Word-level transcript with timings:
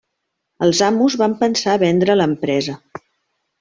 Els 0.67 0.81
amos 0.87 1.19
van 1.25 1.37
pensar 1.43 1.71
a 1.77 1.85
vendre 1.87 2.19
l'empresa. 2.19 2.81